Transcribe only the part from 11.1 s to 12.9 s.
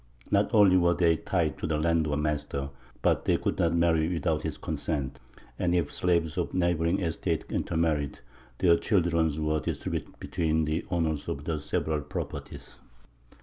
of the several properties.